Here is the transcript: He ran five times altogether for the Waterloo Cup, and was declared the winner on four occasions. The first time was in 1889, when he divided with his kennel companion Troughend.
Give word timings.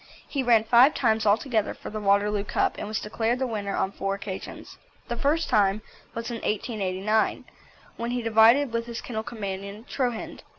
He 0.27 0.41
ran 0.41 0.63
five 0.63 0.95
times 0.95 1.27
altogether 1.27 1.75
for 1.75 1.91
the 1.91 1.99
Waterloo 1.99 2.43
Cup, 2.43 2.75
and 2.79 2.87
was 2.87 2.99
declared 2.99 3.37
the 3.37 3.45
winner 3.45 3.75
on 3.75 3.91
four 3.91 4.15
occasions. 4.15 4.79
The 5.09 5.15
first 5.15 5.47
time 5.47 5.83
was 6.15 6.31
in 6.31 6.37
1889, 6.37 7.45
when 7.97 8.09
he 8.09 8.23
divided 8.23 8.73
with 8.73 8.87
his 8.87 8.99
kennel 8.99 9.21
companion 9.21 9.85
Troughend. 9.87 10.41